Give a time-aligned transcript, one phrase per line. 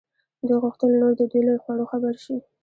[0.47, 2.35] دوی غوښتل نور د دوی له خوړو خبر شي.